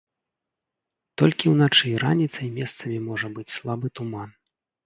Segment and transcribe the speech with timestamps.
[1.21, 4.29] Толькі ўначы і раніцай месцамі можа быць слабы туман.